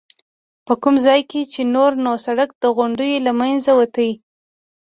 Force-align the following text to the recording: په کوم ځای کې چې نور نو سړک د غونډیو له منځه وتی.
په 0.65 0.73
کوم 0.81 0.95
ځای 1.05 1.21
کې 1.29 1.41
چې 1.53 1.61
نور 1.75 1.91
نو 2.05 2.11
سړک 2.25 2.49
د 2.63 2.65
غونډیو 2.77 3.23
له 3.25 3.31
منځه 3.39 3.71
وتی. 3.79 4.11